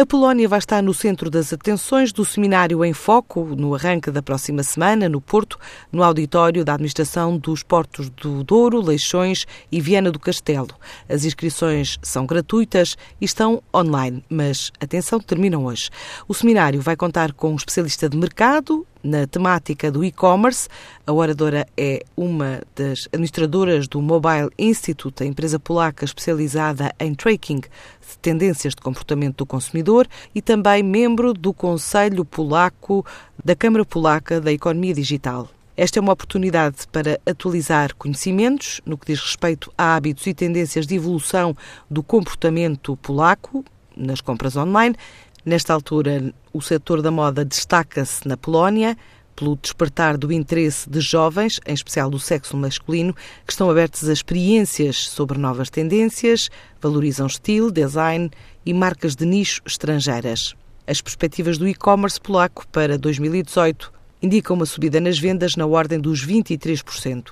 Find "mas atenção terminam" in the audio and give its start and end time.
14.28-15.64